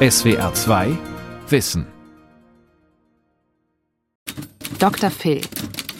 [0.00, 0.96] SWR 2
[1.48, 1.84] Wissen.
[4.78, 5.10] Dr.
[5.10, 5.40] Phil.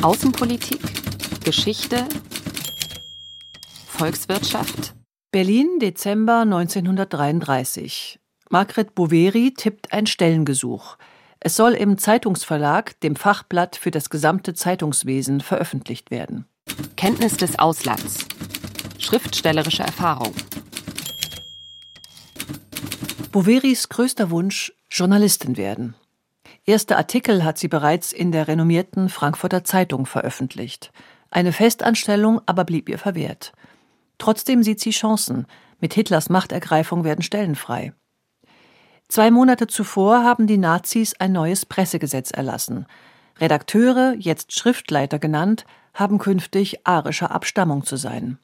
[0.02, 0.78] Außenpolitik,
[1.42, 2.04] Geschichte,
[3.88, 4.94] Volkswirtschaft.
[5.32, 8.20] Berlin, Dezember 1933.
[8.50, 10.96] Margret Boveri tippt ein Stellengesuch.
[11.40, 16.46] Es soll im Zeitungsverlag, dem Fachblatt für das gesamte Zeitungswesen, veröffentlicht werden.
[16.94, 18.26] Kenntnis des Auslands.
[19.00, 20.34] Schriftstellerische Erfahrung.
[23.38, 25.94] Boveris größter Wunsch, Journalistin werden.
[26.64, 30.90] Erste Artikel hat sie bereits in der renommierten Frankfurter Zeitung veröffentlicht.
[31.30, 33.52] Eine Festanstellung aber blieb ihr verwehrt.
[34.18, 35.46] Trotzdem sieht sie Chancen.
[35.78, 37.92] Mit Hitlers Machtergreifung werden Stellen frei.
[39.06, 42.86] Zwei Monate zuvor haben die Nazis ein neues Pressegesetz erlassen.
[43.38, 45.64] Redakteure, jetzt Schriftleiter genannt,
[45.94, 48.40] haben künftig arischer Abstammung zu sein.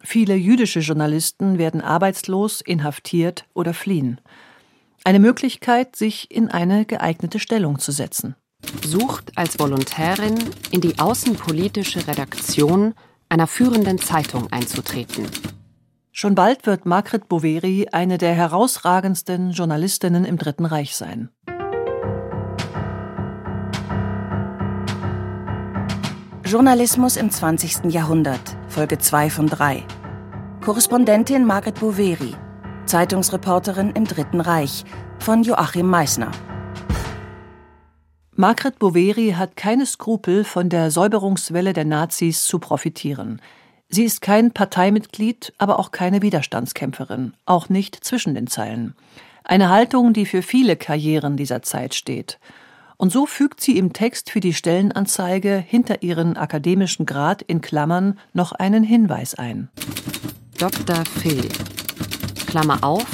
[0.00, 4.20] Viele jüdische Journalisten werden arbeitslos, inhaftiert oder fliehen.
[5.04, 8.34] Eine Möglichkeit, sich in eine geeignete Stellung zu setzen.
[8.84, 10.36] Sucht als Volontärin
[10.70, 12.94] in die außenpolitische Redaktion
[13.28, 15.26] einer führenden Zeitung einzutreten.
[16.10, 21.30] Schon bald wird Margret Boveri eine der herausragendsten Journalistinnen im Dritten Reich sein.
[26.44, 27.92] Journalismus im 20.
[27.92, 29.84] Jahrhundert, Folge 2 von 3.
[30.62, 32.34] Korrespondentin Margret Boveri,
[32.88, 34.84] Zeitungsreporterin im Dritten Reich,
[35.18, 36.32] von Joachim Meissner.
[38.34, 43.42] Margret Boveri hat keine Skrupel, von der Säuberungswelle der Nazis zu profitieren.
[43.90, 48.94] Sie ist kein Parteimitglied, aber auch keine Widerstandskämpferin, auch nicht zwischen den Zeilen.
[49.44, 52.38] Eine Haltung, die für viele Karrieren dieser Zeit steht.
[52.96, 58.18] Und so fügt sie im Text für die Stellenanzeige hinter ihren akademischen Grad in Klammern
[58.32, 59.68] noch einen Hinweis ein.
[60.58, 61.04] Dr.
[61.20, 61.48] Phil.
[62.48, 63.04] Klammer auf,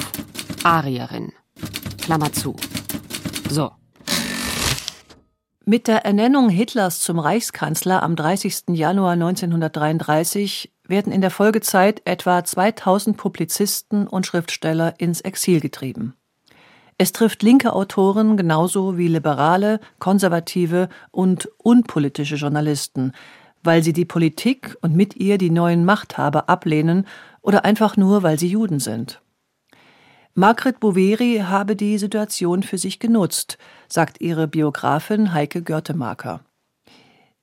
[0.63, 1.33] Arierin.
[2.01, 2.55] Klammer zu.
[3.49, 3.69] So.
[5.65, 8.69] Mit der Ernennung Hitlers zum Reichskanzler am 30.
[8.69, 16.13] Januar 1933 werden in der Folgezeit etwa 2000 Publizisten und Schriftsteller ins Exil getrieben.
[16.97, 23.11] Es trifft linke Autoren genauso wie liberale, konservative und unpolitische Journalisten,
[23.63, 27.05] weil sie die Politik und mit ihr die neuen Machthaber ablehnen
[27.41, 29.21] oder einfach nur, weil sie Juden sind.
[30.37, 33.57] Margret Boveri habe die Situation für sich genutzt,
[33.87, 36.41] sagt ihre Biografin Heike Görtemarker.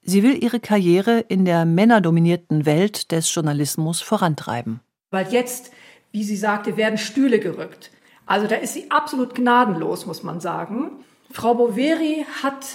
[0.03, 4.81] Sie will ihre Karriere in der männerdominierten Welt des Journalismus vorantreiben.
[5.11, 5.73] Weil jetzt,
[6.11, 7.91] wie sie sagte, werden Stühle gerückt.
[8.27, 10.91] Also da ist sie absolut gnadenlos, muss man sagen.
[11.31, 12.67] Frau Boveri hat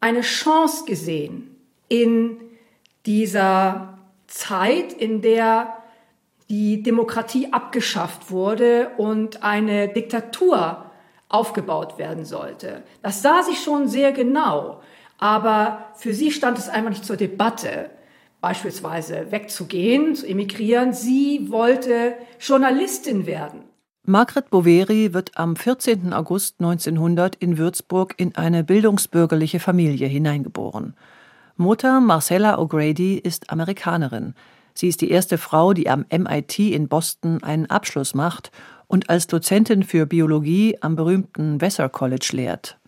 [0.00, 1.54] eine Chance gesehen
[1.86, 2.36] in
[3.06, 3.96] dieser
[4.26, 5.81] Zeit, in der
[6.52, 10.84] die Demokratie abgeschafft wurde und eine Diktatur
[11.30, 12.82] aufgebaut werden sollte.
[13.02, 14.82] Das sah sie schon sehr genau,
[15.16, 17.88] aber für sie stand es einfach nicht zur Debatte,
[18.42, 20.92] beispielsweise wegzugehen, zu emigrieren.
[20.92, 23.62] Sie wollte Journalistin werden.
[24.04, 26.12] Margret Boveri wird am 14.
[26.12, 30.96] August 1900 in Würzburg in eine bildungsbürgerliche Familie hineingeboren.
[31.56, 34.34] Mutter Marcella O'Grady ist Amerikanerin.
[34.74, 38.50] Sie ist die erste Frau, die am MIT in Boston einen Abschluss macht
[38.86, 42.78] und als Dozentin für Biologie am berühmten Vassar College lehrt.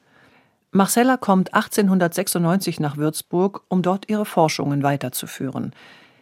[0.71, 5.73] Marcella kommt 1896 nach Würzburg, um dort ihre Forschungen weiterzuführen.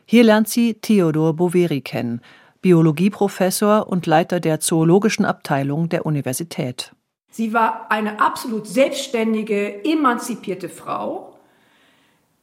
[0.04, 2.20] Hier lernt sie Theodor Boveri kennen,
[2.60, 6.92] Biologieprofessor und Leiter der zoologischen Abteilung der Universität.
[7.30, 11.38] Sie war eine absolut selbstständige, emanzipierte Frau.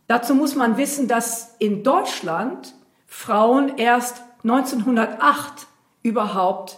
[0.08, 2.74] Dazu muss man wissen, dass in Deutschland
[3.10, 5.68] Frauen erst 1908
[6.04, 6.78] überhaupt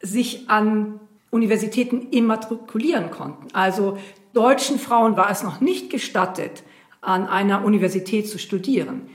[0.00, 3.48] sich an Universitäten immatrikulieren konnten.
[3.52, 3.98] Also
[4.32, 6.62] deutschen Frauen war es noch nicht gestattet,
[7.00, 9.10] an einer Universität zu studieren.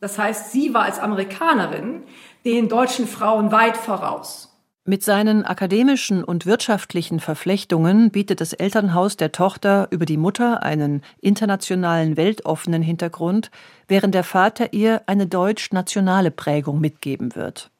[0.00, 2.04] Das heißt, sie war als Amerikanerin
[2.44, 4.55] den deutschen Frauen weit voraus.
[4.88, 11.02] Mit seinen akademischen und wirtschaftlichen Verflechtungen bietet das Elternhaus der Tochter über die Mutter einen
[11.20, 13.50] internationalen, weltoffenen Hintergrund,
[13.88, 17.72] während der Vater ihr eine deutsch-nationale Prägung mitgeben wird.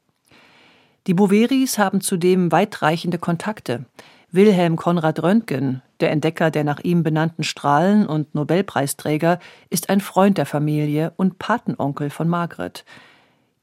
[1.06, 3.84] Die Boveris haben zudem weitreichende Kontakte.
[4.32, 9.38] Wilhelm Konrad Röntgen, der Entdecker der nach ihm benannten Strahlen und Nobelpreisträger,
[9.70, 12.84] ist ein Freund der Familie und Patenonkel von Margret.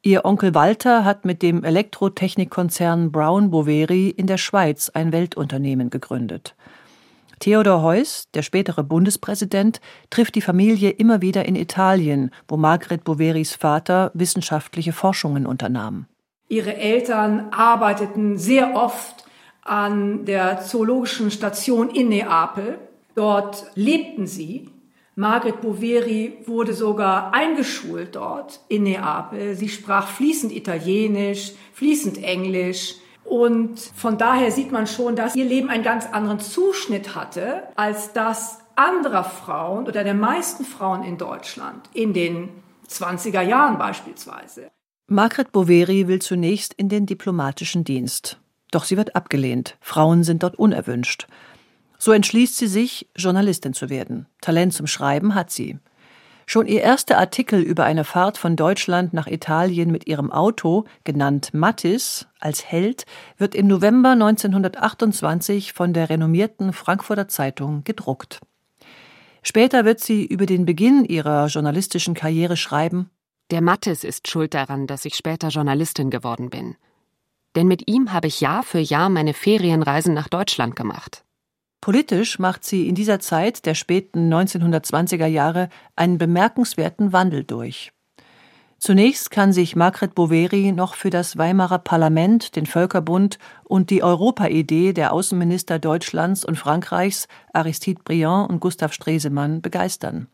[0.05, 6.55] Ihr Onkel Walter hat mit dem Elektrotechnikkonzern Brown Boveri in der Schweiz ein Weltunternehmen gegründet.
[7.39, 9.79] Theodor Heuss, der spätere Bundespräsident,
[10.09, 16.05] trifft die Familie immer wieder in Italien, wo Margret Boveris Vater wissenschaftliche Forschungen unternahm.
[16.49, 19.23] Ihre Eltern arbeiteten sehr oft
[19.61, 22.77] an der zoologischen Station in Neapel.
[23.15, 24.67] Dort lebten sie.
[25.15, 29.55] Margaret Boveri wurde sogar eingeschult dort in Neapel.
[29.55, 32.95] Sie sprach fließend Italienisch, fließend Englisch.
[33.23, 38.13] Und von daher sieht man schon, dass ihr Leben einen ganz anderen Zuschnitt hatte als
[38.13, 42.49] das anderer Frauen oder der meisten Frauen in Deutschland in den
[42.89, 44.71] 20er Jahren beispielsweise.
[45.07, 48.39] Margret Boveri will zunächst in den diplomatischen Dienst.
[48.71, 49.77] Doch sie wird abgelehnt.
[49.79, 51.27] Frauen sind dort unerwünscht.
[52.03, 54.25] So entschließt sie sich, Journalistin zu werden.
[54.41, 55.79] Talent zum Schreiben hat sie.
[56.45, 61.53] Schon ihr erster Artikel über eine Fahrt von Deutschland nach Italien mit ihrem Auto, genannt
[61.53, 63.05] Mattis, als Held,
[63.37, 68.41] wird im November 1928 von der renommierten Frankfurter Zeitung gedruckt.
[69.41, 73.11] Später wird sie über den Beginn ihrer journalistischen Karriere schreiben
[73.49, 76.75] Der Mattis ist schuld daran, dass ich später Journalistin geworden bin.
[77.55, 81.23] Denn mit ihm habe ich Jahr für Jahr meine Ferienreisen nach Deutschland gemacht.
[81.83, 87.91] Politisch macht sie in dieser Zeit der späten 1920er Jahre einen bemerkenswerten Wandel durch.
[88.77, 94.93] Zunächst kann sich Margret Boveri noch für das Weimarer Parlament, den Völkerbund und die Europaidee
[94.93, 100.27] der Außenminister Deutschlands und Frankreichs Aristide Briand und Gustav Stresemann begeistern.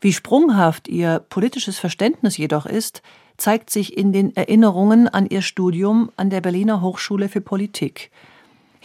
[0.00, 3.02] Wie sprunghaft ihr politisches Verständnis jedoch ist,
[3.38, 8.12] zeigt sich in den Erinnerungen an ihr Studium an der Berliner Hochschule für Politik.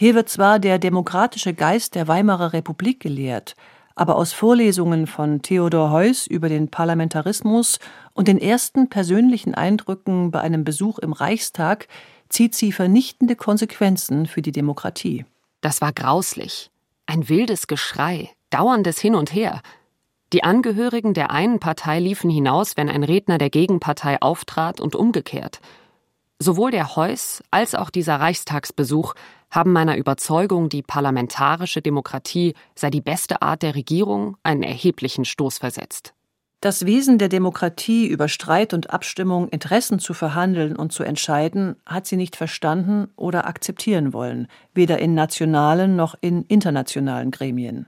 [0.04, 3.56] Hier wird zwar der demokratische Geist der Weimarer Republik gelehrt,
[3.94, 7.78] aber aus Vorlesungen von Theodor Heuss über den Parlamentarismus
[8.12, 11.88] und den ersten persönlichen Eindrücken bei einem Besuch im Reichstag
[12.28, 15.24] zieht sie vernichtende Konsequenzen für die Demokratie.
[15.62, 16.70] Das war grauslich.
[17.06, 19.62] Ein wildes Geschrei, dauerndes Hin und Her.
[20.34, 25.62] Die Angehörigen der einen Partei liefen hinaus, wenn ein Redner der Gegenpartei auftrat und umgekehrt.
[26.38, 29.14] Sowohl der Heuss als auch dieser Reichstagsbesuch
[29.54, 35.58] haben meiner Überzeugung, die parlamentarische Demokratie sei die beste Art der Regierung, einen erheblichen Stoß
[35.58, 36.14] versetzt.
[36.60, 42.06] Das Wesen der Demokratie, über Streit und Abstimmung Interessen zu verhandeln und zu entscheiden, hat
[42.06, 47.86] sie nicht verstanden oder akzeptieren wollen, weder in nationalen noch in internationalen Gremien.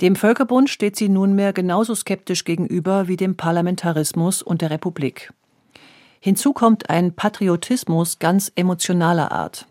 [0.00, 5.32] Dem Völkerbund steht sie nunmehr genauso skeptisch gegenüber wie dem Parlamentarismus und der Republik.
[6.20, 9.66] Hinzu kommt ein Patriotismus ganz emotionaler Art.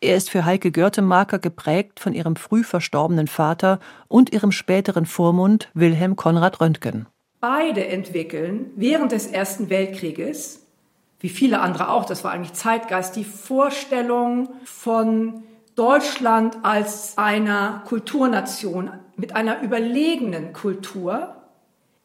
[0.00, 5.70] Er ist für Heike Görtemaker geprägt von ihrem früh verstorbenen Vater und ihrem späteren Vormund
[5.74, 7.06] Wilhelm Konrad Röntgen.
[7.40, 10.66] Beide entwickeln während des Ersten Weltkrieges,
[11.18, 15.42] wie viele andere auch, das war eigentlich Zeitgeist, die Vorstellung von
[15.74, 21.34] Deutschland als einer Kulturnation mit einer überlegenen Kultur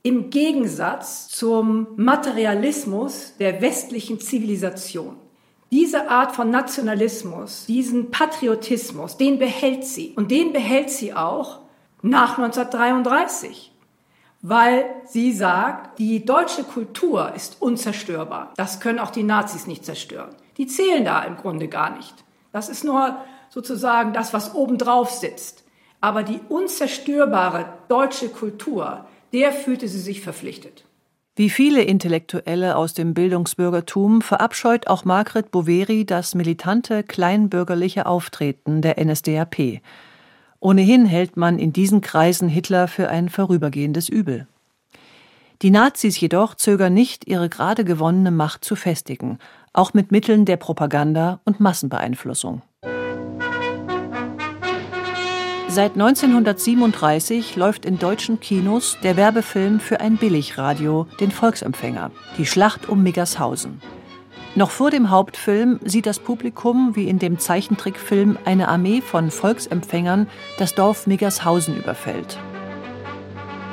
[0.02, 5.18] im Gegensatz zum Materialismus der westlichen Zivilisation.
[5.74, 10.14] Diese Art von Nationalismus, diesen Patriotismus, den behält sie.
[10.16, 11.62] Und den behält sie auch
[12.04, 13.72] nach 1933.
[14.44, 18.54] Weil sie sagt, die deutsche Kultur ist unzerstörbar.
[18.56, 20.36] Das können auch die Nazis nicht zerstören.
[20.58, 22.14] Die zählen da im Grunde gar nicht.
[22.52, 23.18] Das ist nur
[23.50, 25.64] sozusagen das, was obendrauf sitzt.
[26.02, 30.86] Aber die unzerstörbare deutsche Kultur, der fühlte sie sich verpflichtet.
[31.36, 39.04] Wie viele Intellektuelle aus dem Bildungsbürgertum verabscheut auch Margret Boveri das militante kleinbürgerliche Auftreten der
[39.04, 39.82] NSDAP.
[40.60, 44.46] Ohnehin hält man in diesen Kreisen Hitler für ein vorübergehendes Übel.
[45.64, 49.40] Die Nazis jedoch zögern nicht, ihre gerade gewonnene Macht zu festigen,
[49.74, 52.62] auch mit Mitteln der Propaganda und Massenbeeinflussung.
[55.74, 62.88] Seit 1937 läuft in deutschen Kinos der Werbefilm für ein Billigradio, den Volksempfänger, die Schlacht
[62.88, 63.82] um Miggershausen.
[64.54, 70.28] Noch vor dem Hauptfilm sieht das Publikum, wie in dem Zeichentrickfilm, eine Armee von Volksempfängern
[70.60, 72.38] das Dorf Miggershausen überfällt.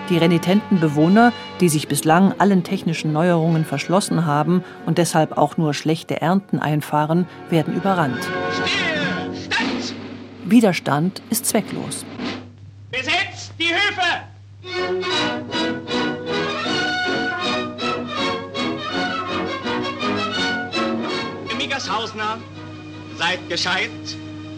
[0.08, 5.74] Die renitenten Bewohner, die sich bislang allen technischen Neuerungen verschlossen haben und deshalb auch nur
[5.74, 8.26] schlechte Ernten einfahren, werden überrannt.
[8.64, 8.89] Still!
[10.50, 12.04] Widerstand ist zwecklos.
[12.90, 14.26] Besetzt die Höfe!
[21.56, 22.38] Miggershausener,
[23.16, 23.90] seid gescheit,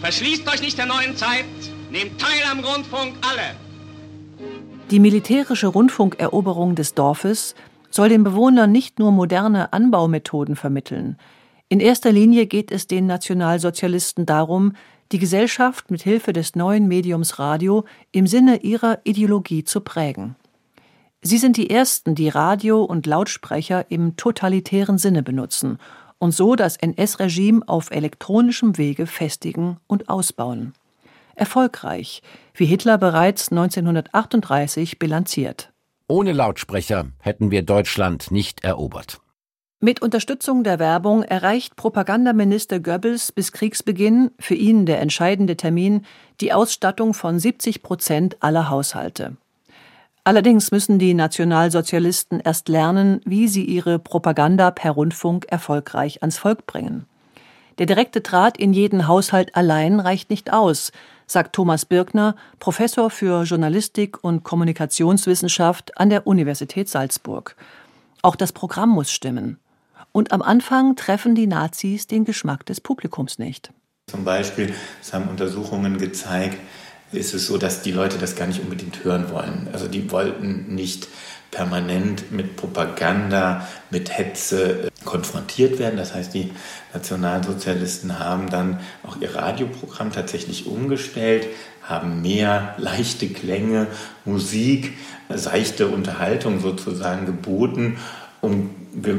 [0.01, 1.45] verschließt euch nicht der neuen Zeit,
[1.91, 3.55] nehmt teil am Rundfunk alle.
[4.91, 7.55] Die militärische Rundfunkeroberung des Dorfes
[7.91, 11.19] soll den Bewohnern nicht nur moderne Anbaumethoden vermitteln.
[11.69, 14.73] In erster Linie geht es den Nationalsozialisten darum,
[15.13, 20.37] die Gesellschaft mit Hilfe des neuen Mediums Radio im Sinne ihrer Ideologie zu prägen.
[21.21, 25.79] Sie sind die ersten, die Radio und Lautsprecher im totalitären Sinne benutzen
[26.19, 30.73] und so das NS-Regime auf elektronischem Wege festigen und ausbauen.
[31.35, 32.23] Erfolgreich,
[32.55, 35.73] wie Hitler bereits 1938 bilanziert.
[36.09, 39.22] Ohne Lautsprecher hätten wir Deutschland nicht erobert.
[39.85, 46.07] Mit Unterstützung der Werbung erreicht Propagandaminister Goebbels bis Kriegsbeginn, für ihn der entscheidende Termin,
[46.41, 49.37] die Ausstattung von 70 Prozent aller Haushalte.
[50.23, 56.65] Allerdings müssen die Nationalsozialisten erst lernen, wie sie ihre Propaganda per Rundfunk erfolgreich ans Volk
[56.69, 57.07] bringen.
[57.79, 60.93] Der direkte Draht in jeden Haushalt allein reicht nicht aus,
[61.27, 67.57] sagt Thomas Birkner, Professor für Journalistik und Kommunikationswissenschaft an der Universität Salzburg.
[68.23, 69.59] Auch das Programm muss stimmen.
[70.13, 73.73] Und am Anfang treffen die Nazis den Geschmack des Publikums nicht.
[74.11, 76.59] Zum Beispiel, es haben Untersuchungen gezeigt,
[77.13, 79.69] ist es so, dass die Leute das gar nicht unbedingt hören wollen.
[79.73, 81.09] Also die wollten nicht
[81.51, 85.97] permanent mit Propaganda, mit Hetze äh, konfrontiert werden.
[85.97, 86.51] Das heißt, die
[86.95, 91.47] Nationalsozialisten haben dann auch ihr Radioprogramm tatsächlich umgestellt,
[91.83, 93.87] haben mehr leichte Klänge,
[94.25, 94.95] Musik,
[95.29, 97.99] seichte Unterhaltung sozusagen geboten,
[98.43, 98.71] um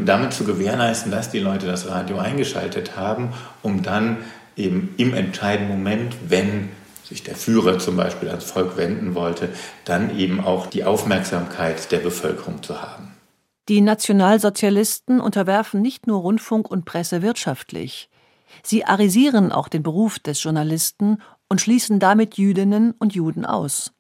[0.06, 4.18] damit zu gewährleisten, dass die Leute das Radio eingeschaltet haben, um dann
[4.56, 6.70] eben im entscheidenden Moment, wenn
[7.04, 9.50] sich der Führer zum Beispiel ans Volk wenden wollte,
[9.86, 13.14] dann eben auch die Aufmerksamkeit der Bevölkerung zu haben.
[13.70, 18.10] Die Nationalsozialisten unterwerfen nicht nur Rundfunk und Presse wirtschaftlich.
[18.62, 23.94] Sie arisieren auch den Beruf des Journalisten und schließen damit Jüdinnen und Juden aus.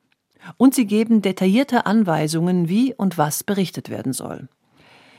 [0.58, 4.50] Und sie geben detaillierte Anweisungen, wie und was berichtet werden soll.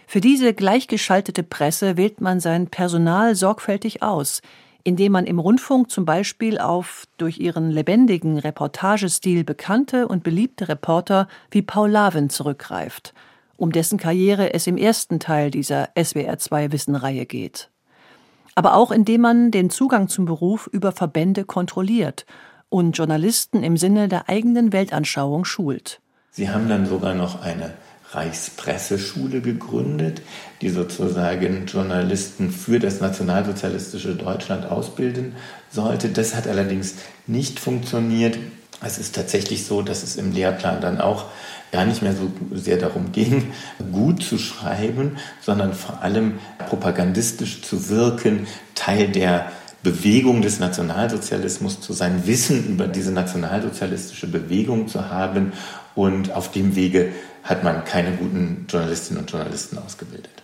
[0.07, 4.43] Für diese gleichgeschaltete Presse wählt man sein Personal sorgfältig aus,
[4.85, 11.27] indem man im Rundfunk zum Beispiel auf durch ihren lebendigen Reportagestil bekannte und beliebte Reporter
[11.51, 13.15] wie Paul Lavin zurückgreift,
[13.57, 17.71] um dessen Karriere es im ersten Teil dieser SWR2 Wissenreihe geht.
[18.55, 22.27] Aber auch indem man den Zugang zum Beruf über Verbände kontrolliert
[22.69, 26.01] und Journalisten im Sinne der eigenen Weltanschauung schult.
[26.31, 27.73] Sie haben dann sogar noch eine
[28.15, 30.23] Reichspresseschule gegründet,
[30.61, 35.35] die sozusagen Journalisten für das nationalsozialistische Deutschland ausbilden
[35.71, 36.09] sollte.
[36.09, 36.95] Das hat allerdings
[37.27, 38.39] nicht funktioniert.
[38.83, 41.27] Es ist tatsächlich so, dass es im Lehrplan dann auch
[41.73, 43.53] gar nicht mehr so sehr darum ging,
[43.93, 46.35] gut zu schreiben, sondern vor allem
[46.69, 49.51] propagandistisch zu wirken, Teil der
[49.83, 55.53] Bewegung des Nationalsozialismus zu sein, Wissen über diese nationalsozialistische Bewegung zu haben
[55.95, 57.11] und auf dem Wege
[57.45, 60.43] hat man keine guten Journalistinnen und Journalisten ausgebildet.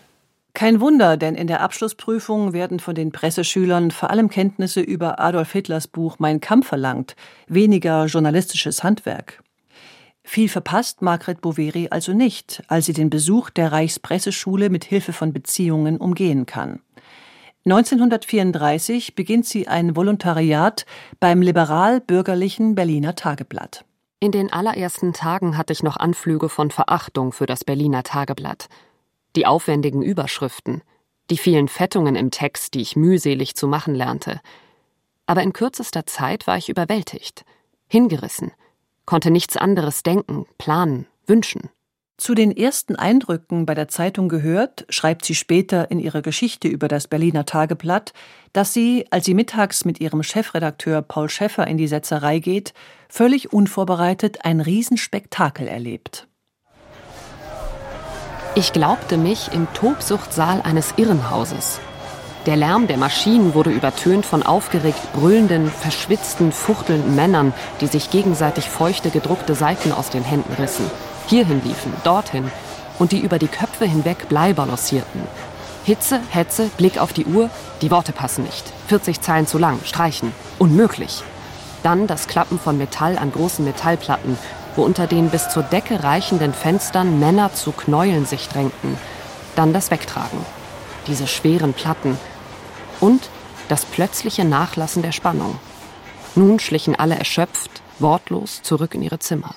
[0.52, 5.52] Kein Wunder, denn in der Abschlussprüfung werden von den Presseschülern vor allem Kenntnisse über Adolf
[5.52, 7.16] Hitlers Buch Mein Kampf verlangt,
[7.49, 9.42] weniger journalistisches Handwerk.
[10.23, 15.33] Viel verpasst Margret Boveri also nicht, als sie den Besuch der Reichspresseschule mit Hilfe von
[15.33, 16.80] Beziehungen umgehen kann.
[17.64, 20.87] 1934 beginnt sie ein Volontariat
[21.21, 23.85] beim liberal-bürgerlichen Berliner Tageblatt.
[24.23, 28.69] In den allerersten Tagen hatte ich noch Anflüge von Verachtung für das Berliner Tageblatt.
[29.35, 30.83] Die aufwendigen Überschriften,
[31.31, 34.43] die vielen Fettungen im Text, die ich mühselig zu machen lernte.
[35.25, 37.47] Aber in kürzester Zeit war ich überwältigt,
[37.87, 38.53] hingerissen,
[39.07, 41.71] konnte nichts anderes denken, planen, wünschen.
[42.21, 46.87] Zu den ersten Eindrücken bei der Zeitung gehört, schreibt sie später in ihrer Geschichte über
[46.87, 48.12] das Berliner Tageblatt,
[48.53, 52.75] dass sie, als sie mittags mit ihrem Chefredakteur Paul Schäffer in die Setzerei geht,
[53.09, 56.29] völlig unvorbereitet ein Riesenspektakel erlebt.
[58.55, 61.81] Ich glaubte mich im Tobsuchtsaal eines Irrenhauses.
[62.45, 68.69] Der Lärm der Maschinen wurde übertönt von aufgeregt brüllenden, verschwitzten, fuchtelnden Männern, die sich gegenseitig
[68.69, 70.85] feuchte, gedruckte Seiten aus den Händen rissen
[71.30, 72.50] hierhin liefen, dorthin
[72.99, 75.22] und die über die Köpfe hinweg Blei balancierten.
[75.84, 77.49] Hitze, Hetze, Blick auf die Uhr,
[77.80, 78.64] die Worte passen nicht.
[78.88, 80.32] 40 Zeilen zu lang, streichen.
[80.58, 81.22] Unmöglich.
[81.82, 84.37] Dann das Klappen von Metall an großen Metallplatten,
[84.76, 88.99] wo unter den bis zur Decke reichenden Fenstern Männer zu Knäueln sich drängten.
[89.56, 90.44] Dann das Wegtragen.
[91.06, 92.18] Diese schweren Platten.
[93.00, 93.30] Und
[93.68, 95.58] das plötzliche Nachlassen der Spannung.
[96.34, 99.54] Nun schlichen alle erschöpft, wortlos zurück in ihre Zimmer.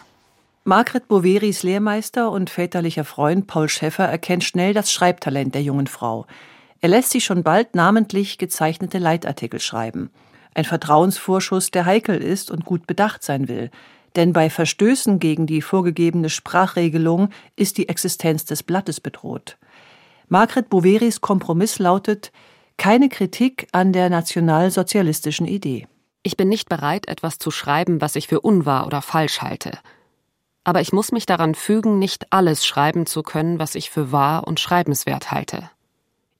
[0.65, 6.25] Margret Boveris Lehrmeister und väterlicher Freund Paul Schäffer erkennt schnell das Schreibtalent der jungen Frau.
[6.79, 10.09] Er lässt sich schon bald namentlich gezeichnete Leitartikel schreiben.
[10.53, 13.71] Ein Vertrauensvorschuss, der heikel ist und gut bedacht sein will.
[14.15, 17.27] Denn bei Verstößen gegen die vorgegebene Sprachregelung
[17.57, 19.57] ist die Existenz des Blattes bedroht.
[20.29, 22.31] Margret Boveris Kompromiss lautet
[22.77, 25.89] keine Kritik an der nationalsozialistischen Idee.
[26.21, 29.71] Ich bin nicht bereit, etwas zu schreiben, was ich für unwahr oder falsch halte
[30.63, 34.47] aber ich muss mich daran fügen, nicht alles schreiben zu können, was ich für wahr
[34.47, 35.69] und schreibenswert halte.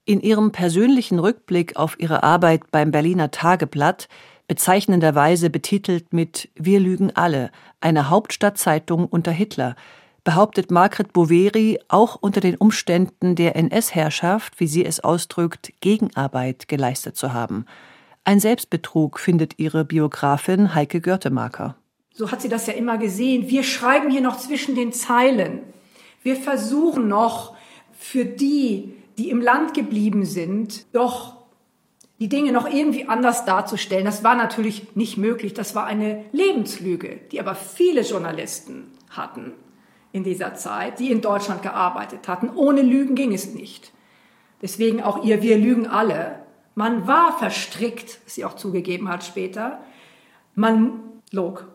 [0.06, 4.08] In ihrem persönlichen Rückblick auf ihre Arbeit beim Berliner Tageblatt,
[4.48, 9.76] bezeichnenderweise betitelt mit Wir lügen alle, eine Hauptstadtzeitung unter Hitler,
[10.24, 17.18] behauptet Margret Boveri auch unter den Umständen der NS-Herrschaft, wie sie es ausdrückt, Gegenarbeit geleistet
[17.18, 17.66] zu haben.
[18.24, 21.76] Ein Selbstbetrug findet ihre Biografin Heike Görtemaker.
[22.14, 23.50] So hat sie das ja immer gesehen.
[23.50, 25.62] Wir schreiben hier noch zwischen den Zeilen.
[26.22, 27.56] Wir versuchen noch
[27.92, 31.44] für die, die im Land geblieben sind, doch
[32.20, 34.06] die Dinge noch irgendwie anders darzustellen.
[34.06, 35.54] Das war natürlich nicht möglich.
[35.54, 39.54] Das war eine Lebenslüge, die aber viele Journalisten hatten
[40.12, 42.50] in dieser Zeit, die in Deutschland gearbeitet hatten.
[42.50, 43.92] Ohne Lügen ging es nicht.
[44.62, 46.44] Deswegen auch ihr Wir lügen alle.
[46.76, 49.80] Man war verstrickt, was sie auch zugegeben hat später.
[50.56, 51.00] Man
[51.32, 51.68] log.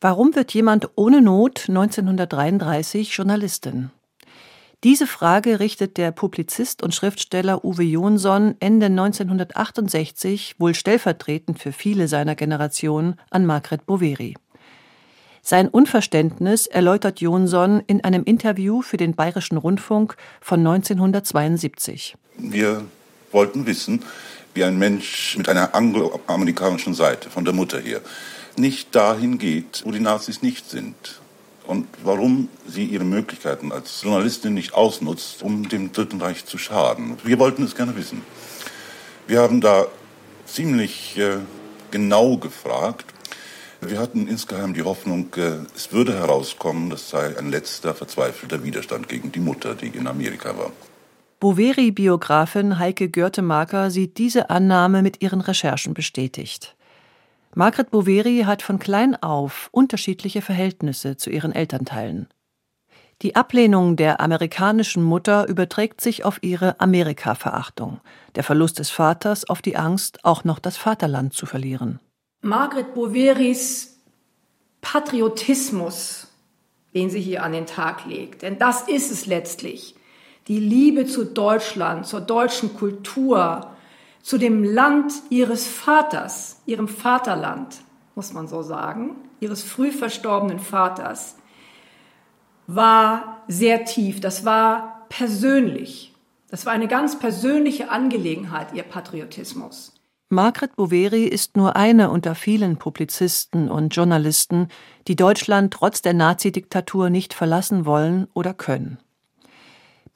[0.00, 3.90] Warum wird jemand ohne Not 1933 Journalistin?
[4.84, 12.08] Diese Frage richtet der Publizist und Schriftsteller Uwe Jonsson Ende 1968 wohl stellvertretend für viele
[12.08, 14.34] seiner Generation an Margret Boveri.
[15.40, 22.16] Sein Unverständnis erläutert Jonsson in einem Interview für den Bayerischen Rundfunk von 1972.
[22.36, 22.84] Wir
[23.32, 24.02] wollten wissen,
[24.52, 28.02] wie ein Mensch mit einer angloamerikanischen Seite, von der Mutter her,
[28.58, 31.20] nicht dahin geht, wo die Nazis nicht sind
[31.66, 37.16] und warum sie ihre Möglichkeiten als Journalistin nicht ausnutzt, um dem Dritten Reich zu schaden.
[37.24, 38.22] Wir wollten es gerne wissen.
[39.26, 39.86] Wir haben da
[40.46, 41.38] ziemlich äh,
[41.90, 43.06] genau gefragt.
[43.80, 49.08] Wir hatten insgeheim die Hoffnung, äh, es würde herauskommen, das sei ein letzter verzweifelter Widerstand
[49.08, 50.72] gegen die Mutter, die in Amerika war.
[51.40, 56.74] Boveri-Biografin Heike Görtemaker sieht diese Annahme mit ihren Recherchen bestätigt.
[57.58, 62.28] Margret Boveri hat von klein auf unterschiedliche Verhältnisse zu ihren Elternteilen.
[63.22, 68.02] Die Ablehnung der amerikanischen Mutter überträgt sich auf ihre Amerika-Verachtung,
[68.34, 71.98] der Verlust des Vaters auf die Angst, auch noch das Vaterland zu verlieren.
[72.42, 74.00] Margret Boveris
[74.82, 76.28] Patriotismus,
[76.92, 79.94] den sie hier an den Tag legt, denn das ist es letztlich,
[80.46, 83.74] die Liebe zu Deutschland, zur deutschen Kultur,
[84.26, 87.76] zu dem Land ihres Vaters, ihrem Vaterland,
[88.16, 91.36] muss man so sagen, ihres früh verstorbenen Vaters,
[92.66, 94.18] war sehr tief.
[94.20, 96.12] Das war persönlich.
[96.50, 99.94] Das war eine ganz persönliche Angelegenheit, ihr Patriotismus.
[100.28, 104.66] Margret Boveri ist nur eine unter vielen Publizisten und Journalisten,
[105.06, 108.98] die Deutschland trotz der Nazidiktatur nicht verlassen wollen oder können.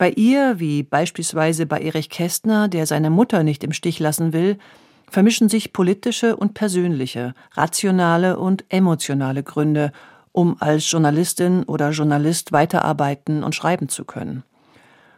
[0.00, 4.56] Bei ihr, wie beispielsweise bei Erich Kästner, der seine Mutter nicht im Stich lassen will,
[5.10, 9.92] vermischen sich politische und persönliche, rationale und emotionale Gründe,
[10.32, 14.42] um als Journalistin oder Journalist weiterarbeiten und schreiben zu können.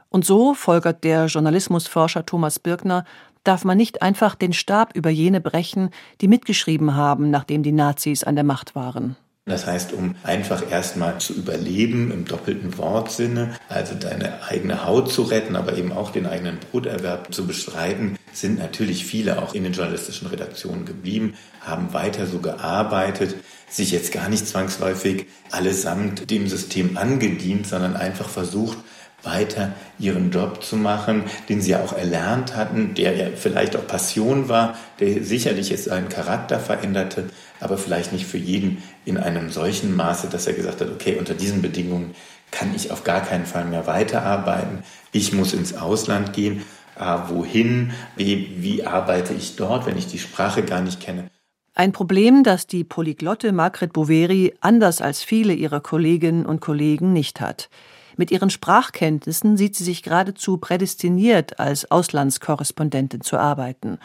[0.09, 3.05] Und so, folgert der Journalismusforscher Thomas Birkner,
[3.45, 5.91] darf man nicht einfach den Stab über jene brechen,
[6.21, 9.15] die mitgeschrieben haben, nachdem die Nazis an der Macht waren.
[9.45, 15.23] Das heißt, um einfach erstmal zu überleben im doppelten Wortsinne, also deine eigene Haut zu
[15.23, 19.73] retten, aber eben auch den eigenen Broterwerb zu bestreiten, sind natürlich viele auch in den
[19.73, 23.35] journalistischen Redaktionen geblieben, haben weiter so gearbeitet,
[23.69, 28.79] sich jetzt gar nicht zwangsläufig allesamt dem System angedient, sondern einfach versucht,
[29.23, 33.87] weiter ihren Job zu machen, den sie ja auch erlernt hatten, der ja vielleicht auch
[33.87, 37.31] Passion war, der sicherlich jetzt seinen Charakter veränderte,
[37.61, 41.35] aber vielleicht nicht für jeden in einem solchen Maße, dass er gesagt hat, okay, unter
[41.35, 42.15] diesen Bedingungen
[42.51, 44.85] kann ich auf gar keinen Fall mehr weiterarbeiten.
[45.13, 46.63] Ich muss ins Ausland gehen.
[46.97, 47.93] Ah, wohin?
[48.17, 51.31] Wie, wie arbeite ich dort, wenn ich die Sprache gar nicht kenne?
[51.75, 57.41] Ein Problem, das die Polyglotte Margret Boveri anders als viele ihrer Kolleginnen und Kollegen nicht
[57.41, 57.71] hat.
[58.17, 63.99] Mit ihren Sprachkenntnissen sieht sie sich geradezu prädestiniert, als Auslandskorrespondentin zu arbeiten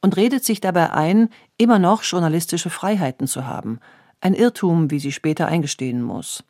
[0.00, 3.80] und redet sich dabei ein, immer noch journalistische Freiheiten zu haben.
[4.20, 6.44] Ein Irrtum, wie sie später eingestehen muss.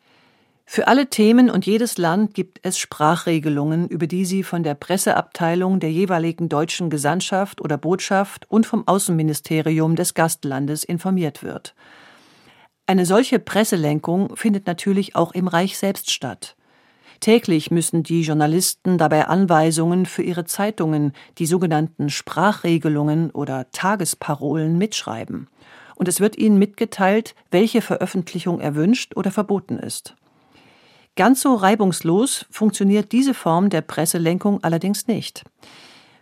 [0.67, 5.79] Für alle Themen und jedes Land gibt es Sprachregelungen, über die sie von der Presseabteilung
[5.79, 11.75] der jeweiligen deutschen Gesandtschaft oder Botschaft und vom Außenministerium des Gastlandes informiert wird.
[12.87, 16.55] Eine solche Presselenkung findet natürlich auch im Reich selbst statt.
[17.19, 25.47] Täglich müssen die Journalisten dabei Anweisungen für ihre Zeitungen, die sogenannten Sprachregelungen oder Tagesparolen, mitschreiben.
[25.95, 30.15] Und es wird ihnen mitgeteilt, welche Veröffentlichung erwünscht oder verboten ist.
[31.15, 35.45] Ganz so reibungslos funktioniert diese Form der Presselenkung allerdings nicht.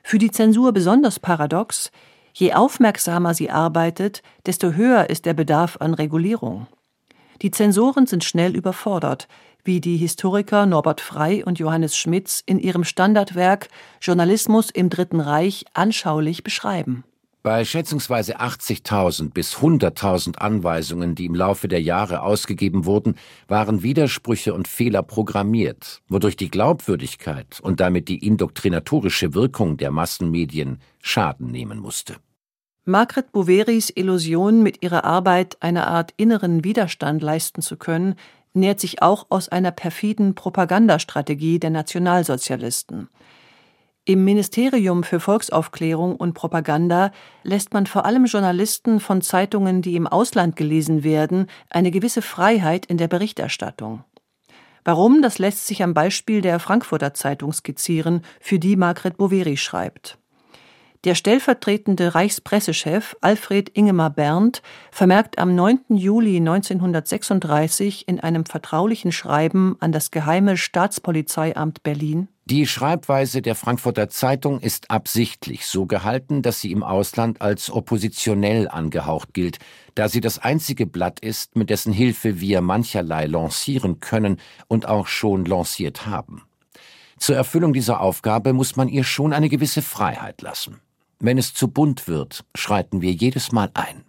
[0.03, 1.91] Für die Zensur besonders paradox,
[2.33, 6.67] je aufmerksamer sie arbeitet, desto höher ist der Bedarf an Regulierung.
[7.41, 9.27] Die Zensoren sind schnell überfordert,
[9.63, 13.69] wie die Historiker Norbert Frey und Johannes Schmitz in ihrem Standardwerk
[14.01, 17.03] Journalismus im Dritten Reich anschaulich beschreiben.
[17.43, 23.15] Bei schätzungsweise 80.000 bis 100.000 Anweisungen, die im Laufe der Jahre ausgegeben wurden,
[23.49, 30.79] waren Widersprüche und Fehler programmiert, wodurch die Glaubwürdigkeit und damit die indoktrinatorische Wirkung der Massenmedien
[31.01, 32.15] Schaden nehmen musste.
[32.85, 38.15] Margret Boveris Illusion, mit ihrer Arbeit eine Art inneren Widerstand leisten zu können,
[38.53, 43.09] nährt sich auch aus einer perfiden Propagandastrategie der Nationalsozialisten–
[44.05, 47.11] im Ministerium für Volksaufklärung und Propaganda
[47.43, 52.85] lässt man vor allem Journalisten von Zeitungen, die im Ausland gelesen werden, eine gewisse Freiheit
[52.85, 54.03] in der Berichterstattung.
[54.83, 60.17] Warum, das lässt sich am Beispiel der Frankfurter Zeitung skizzieren, für die Margret Boveri schreibt.
[61.03, 65.79] Der stellvertretende Reichspressechef Alfred Ingemar Berndt vermerkt am 9.
[65.89, 74.07] Juli 1936 in einem vertraulichen Schreiben an das Geheime Staatspolizeiamt Berlin Die Schreibweise der Frankfurter
[74.07, 79.59] Zeitung ist absichtlich so gehalten, dass sie im Ausland als oppositionell angehaucht gilt,
[79.95, 84.37] da sie das einzige Blatt ist, mit dessen Hilfe wir mancherlei lancieren können
[84.69, 86.43] und auch schon lanciert haben.
[87.17, 90.79] Zur Erfüllung dieser Aufgabe muss man ihr schon eine gewisse Freiheit lassen.
[91.23, 94.03] Wenn es zu bunt wird, schreiten wir jedes Mal ein.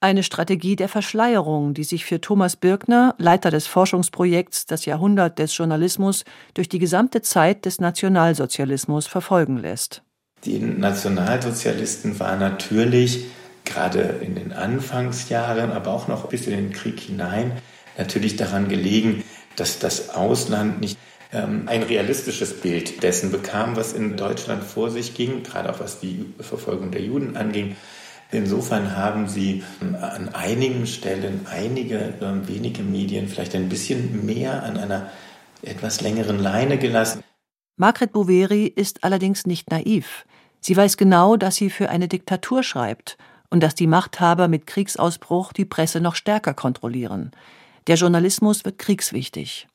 [0.00, 5.56] Eine Strategie der Verschleierung, die sich für Thomas Birkner, Leiter des Forschungsprojekts Das Jahrhundert des
[5.56, 10.02] Journalismus, durch die gesamte Zeit des Nationalsozialismus verfolgen lässt.
[10.44, 13.24] Die Nationalsozialisten waren natürlich
[13.64, 17.52] gerade in den Anfangsjahren, aber auch noch bis in den Krieg hinein,
[17.96, 19.24] natürlich daran gelegen,
[19.56, 20.98] dass das Ausland nicht
[21.32, 26.00] ähm, ein realistisches Bild dessen bekam, was in Deutschland vor sich ging, gerade auch was
[26.00, 27.76] die Verfolgung der Juden anging.
[28.30, 34.62] Insofern haben sie ähm, an einigen Stellen einige ähm, wenige Medien vielleicht ein bisschen mehr
[34.62, 35.10] an einer
[35.62, 37.22] etwas längeren Leine gelassen.
[37.76, 40.24] Margret Boveri ist allerdings nicht naiv.
[40.60, 43.16] Sie weiß genau, dass sie für eine Diktatur schreibt
[43.50, 47.30] und dass die Machthaber mit Kriegsausbruch die Presse noch stärker kontrollieren.
[47.86, 49.68] Der Journalismus wird kriegswichtig.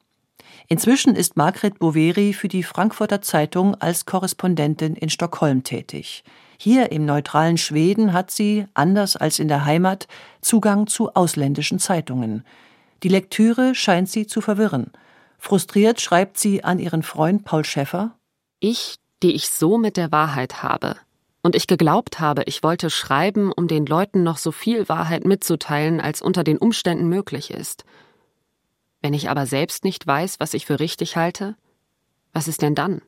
[0.68, 6.24] Inzwischen ist Margret Boveri für die Frankfurter Zeitung als Korrespondentin in Stockholm tätig.
[6.58, 10.08] Hier im neutralen Schweden hat sie, anders als in der Heimat,
[10.42, 12.46] Zugang zu ausländischen Zeitungen.
[13.04, 14.92] Die Lektüre scheint sie zu verwirren.
[15.38, 18.16] Frustriert schreibt sie an ihren Freund Paul Schäffer
[18.60, 20.96] Ich, die ich so mit der Wahrheit habe,
[21.44, 26.00] und ich geglaubt habe, ich wollte schreiben, um den Leuten noch so viel Wahrheit mitzuteilen,
[26.00, 27.84] als unter den Umständen möglich ist.
[29.04, 31.56] Wenn ich aber selbst nicht weiß, was ich für richtig halte,
[32.32, 33.02] was ist denn dann?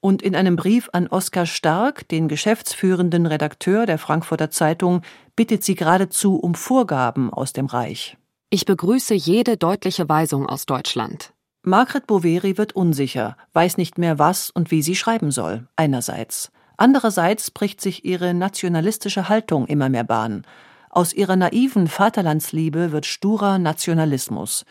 [0.00, 5.00] Und in einem Brief an Oskar Stark, den geschäftsführenden Redakteur der Frankfurter Zeitung,
[5.36, 8.18] bittet sie geradezu um Vorgaben aus dem Reich.
[8.50, 11.32] Ich begrüße jede deutliche Weisung aus Deutschland.
[11.62, 16.52] Margret Boveri wird unsicher, weiß nicht mehr, was und wie sie schreiben soll, einerseits.
[16.76, 20.46] Andererseits bricht sich ihre nationalistische Haltung immer mehr Bahn.
[20.90, 24.66] Aus ihrer naiven Vaterlandsliebe wird sturer Nationalismus.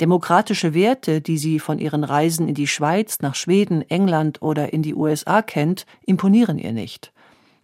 [0.00, 4.82] Demokratische Werte, die sie von ihren Reisen in die Schweiz, nach Schweden, England oder in
[4.82, 7.12] die USA kennt, imponieren ihr nicht.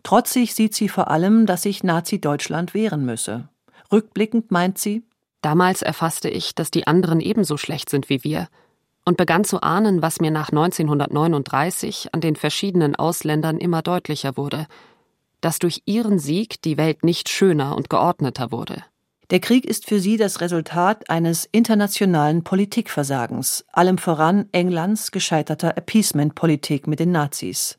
[0.03, 3.49] Trotzig sieht sie vor allem, dass sich Nazi-Deutschland wehren müsse.
[3.92, 5.05] Rückblickend meint sie,
[5.44, 8.49] Damals erfasste ich, dass die anderen ebenso schlecht sind wie wir
[9.05, 14.66] und begann zu ahnen, was mir nach 1939 an den verschiedenen Ausländern immer deutlicher wurde,
[15.42, 18.85] dass durch ihren Sieg die Welt nicht schöner und geordneter wurde.
[19.35, 26.87] Der Krieg ist für sie das Resultat eines internationalen Politikversagens, allem voran Englands gescheiterter Appeasement-Politik
[26.87, 27.77] mit den Nazis.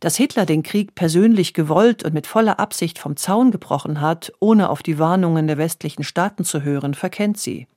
[0.00, 4.68] Dass Hitler den Krieg persönlich gewollt und mit voller Absicht vom Zaun gebrochen hat, ohne
[4.68, 7.68] auf die Warnungen der westlichen Staaten zu hören, verkennt sie.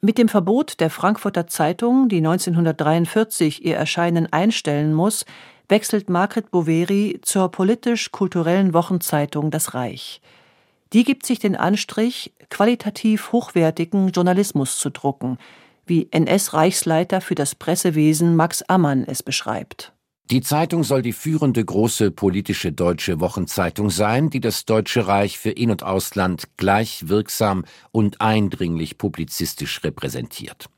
[0.00, 5.26] Mit dem Verbot der Frankfurter Zeitung, die 1943 ihr Erscheinen einstellen muss,
[5.68, 10.22] wechselt Margret Boveri zur politisch-kulturellen Wochenzeitung Das Reich.
[10.92, 15.38] Die gibt sich den Anstrich, qualitativ hochwertigen Journalismus zu drucken,
[15.86, 19.92] wie NS-Reichsleiter für das Pressewesen Max Ammann es beschreibt.
[20.30, 25.50] Die Zeitung soll die führende große politische deutsche Wochenzeitung sein, die das Deutsche Reich für
[25.50, 30.68] In- und Ausland gleich wirksam und eindringlich publizistisch repräsentiert.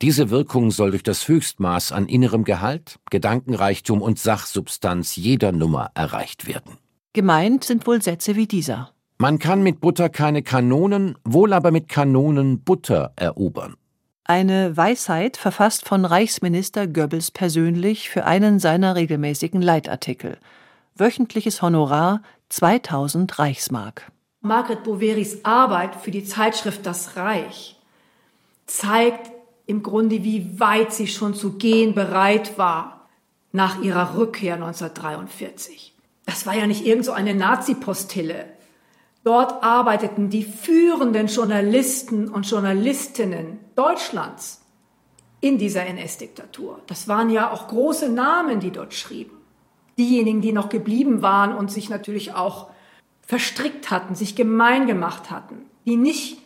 [0.00, 6.46] Diese Wirkung soll durch das Höchstmaß an innerem Gehalt, Gedankenreichtum und Sachsubstanz jeder Nummer erreicht
[6.46, 6.78] werden.
[7.12, 8.94] Gemeint sind wohl Sätze wie dieser.
[9.20, 13.74] Man kann mit Butter keine Kanonen, wohl aber mit Kanonen Butter erobern.
[14.22, 20.38] Eine Weisheit verfasst von Reichsminister Goebbels persönlich für einen seiner regelmäßigen Leitartikel.
[20.94, 24.12] Wöchentliches Honorar 2000 Reichsmark.
[24.40, 27.76] Margret Boveris Arbeit für die Zeitschrift Das Reich
[28.66, 29.32] zeigt
[29.66, 33.08] im Grunde, wie weit sie schon zu gehen bereit war
[33.50, 35.96] nach ihrer Rückkehr 1943.
[36.24, 38.57] Das war ja nicht irgend so eine Nazi-Postille.
[39.28, 44.62] Dort arbeiteten die führenden Journalisten und Journalistinnen Deutschlands
[45.42, 46.80] in dieser NS-Diktatur.
[46.86, 49.36] Das waren ja auch große Namen, die dort schrieben.
[49.98, 52.70] Diejenigen, die noch geblieben waren und sich natürlich auch
[53.20, 56.40] verstrickt hatten, sich gemein gemacht hatten, die nicht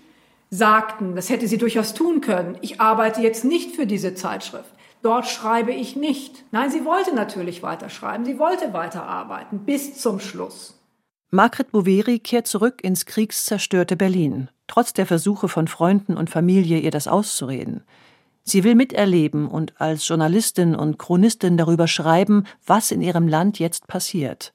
[0.51, 5.29] sagten, das hätte sie durchaus tun können, ich arbeite jetzt nicht für diese Zeitschrift, dort
[5.29, 6.43] schreibe ich nicht.
[6.51, 10.82] Nein, sie wollte natürlich weiterschreiben, sie wollte weiterarbeiten bis zum Schluss.
[11.35, 16.91] Margret Boveri kehrt zurück ins kriegszerstörte Berlin, trotz der Versuche von Freunden und Familie, ihr
[16.91, 17.85] das auszureden.
[18.43, 23.87] Sie will miterleben und als Journalistin und Chronistin darüber schreiben, was in ihrem Land jetzt
[23.87, 24.53] passiert.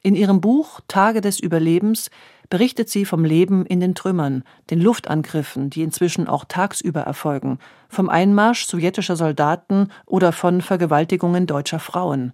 [0.00, 2.10] In ihrem Buch Tage des Überlebens
[2.48, 7.58] berichtet sie vom Leben in den Trümmern, den Luftangriffen, die inzwischen auch tagsüber erfolgen,
[7.90, 12.32] vom Einmarsch sowjetischer Soldaten oder von Vergewaltigungen deutscher Frauen.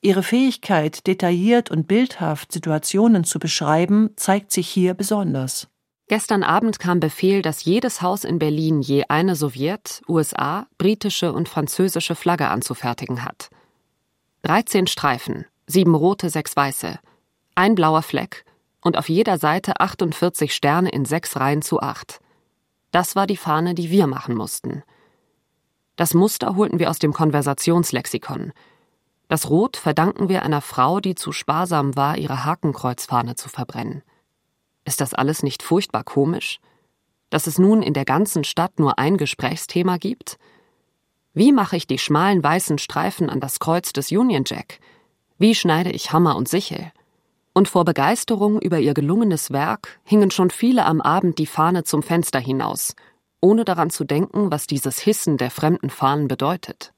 [0.00, 5.68] Ihre Fähigkeit, detailliert und bildhaft Situationen zu beschreiben, zeigt sich hier besonders.
[6.08, 11.48] Gestern Abend kam Befehl, dass jedes Haus in Berlin je eine Sowjet-, USA-, britische und
[11.48, 13.50] französische Flagge anzufertigen hat.
[14.42, 17.00] 13 Streifen, sieben rote, sechs weiße,
[17.56, 18.44] ein blauer Fleck
[18.80, 22.20] und auf jeder Seite 48 Sterne in sechs Reihen zu acht.
[22.92, 24.84] Das war die Fahne, die wir machen mussten.
[25.96, 28.52] Das Muster holten wir aus dem Konversationslexikon.
[29.28, 34.02] Das Rot verdanken wir einer Frau, die zu sparsam war, ihre Hakenkreuzfahne zu verbrennen.
[34.84, 36.60] Ist das alles nicht furchtbar komisch?
[37.30, 40.38] Dass es nun in der ganzen Stadt nur ein Gesprächsthema gibt?
[41.34, 44.78] Wie mache ich die schmalen weißen Streifen an das Kreuz des Union Jack?
[45.38, 46.92] Wie schneide ich Hammer und Sichel?
[47.52, 52.02] Und vor Begeisterung über ihr gelungenes Werk hingen schon viele am Abend die Fahne zum
[52.02, 52.94] Fenster hinaus,
[53.40, 56.92] ohne daran zu denken, was dieses Hissen der fremden Fahnen bedeutet.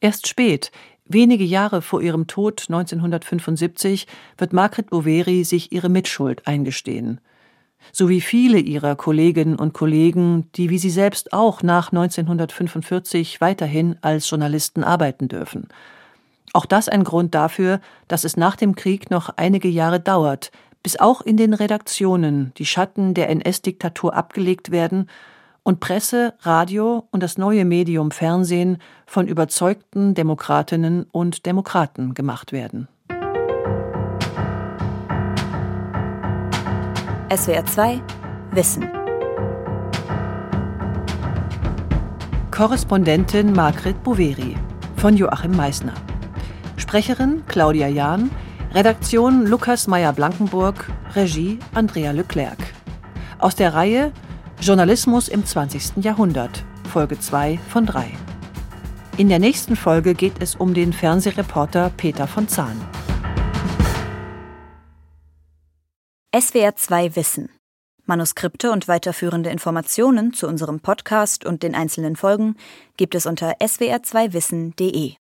[0.00, 0.70] Erst spät,
[1.04, 4.06] wenige Jahre vor ihrem Tod 1975,
[4.38, 7.20] wird Margret Boveri sich ihre Mitschuld eingestehen
[7.90, 13.96] so wie viele ihrer Kolleginnen und Kollegen, die wie sie selbst auch nach 1945 weiterhin
[14.02, 15.68] als Journalisten arbeiten dürfen.
[16.52, 20.98] Auch das ein Grund dafür, dass es nach dem Krieg noch einige Jahre dauert, bis
[20.98, 25.08] auch in den Redaktionen die Schatten der NS-Diktatur abgelegt werden
[25.64, 32.88] und Presse, Radio und das neue Medium Fernsehen von überzeugten Demokratinnen und Demokraten gemacht werden.
[37.34, 38.02] SWR 2
[38.50, 38.88] Wissen.
[42.50, 44.56] Korrespondentin Margret Boveri
[44.96, 45.94] von Joachim Meissner.
[46.76, 48.30] Sprecherin Claudia Jahn.
[48.74, 50.90] Redaktion Lukas Meyer-Blankenburg.
[51.14, 52.58] Regie Andrea Leclerc.
[53.38, 54.12] Aus der Reihe
[54.62, 56.04] Journalismus im 20.
[56.04, 58.12] Jahrhundert, Folge 2 von 3.
[59.16, 62.80] In der nächsten Folge geht es um den Fernsehreporter Peter von Zahn.
[66.32, 67.50] SWR 2 Wissen.
[68.04, 72.54] Manuskripte und weiterführende Informationen zu unserem Podcast und den einzelnen Folgen
[72.96, 75.14] gibt es unter swr2wissen.de.